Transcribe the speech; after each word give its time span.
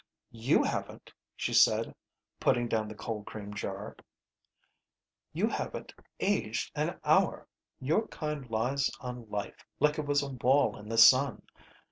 "You 0.31 0.63
haven't," 0.63 1.13
she 1.35 1.53
said, 1.53 1.93
putting 2.39 2.67
down 2.67 2.87
the 2.87 2.95
cold 2.95 3.27
cream 3.27 3.53
jar. 3.53 3.95
"You 5.31 5.45
haven't 5.47 5.93
aged 6.19 6.71
an 6.73 6.99
hour. 7.03 7.47
Your 7.79 8.07
kind 8.07 8.49
lies 8.49 8.89
on 9.01 9.29
life 9.29 9.63
like 9.79 9.99
it 9.99 10.07
was 10.07 10.23
a 10.23 10.29
wall 10.29 10.75
in 10.79 10.89
the 10.89 10.97
sun. 10.97 11.43